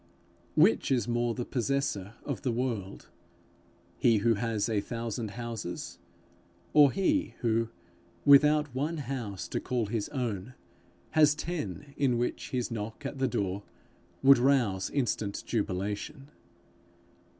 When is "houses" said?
5.31-5.99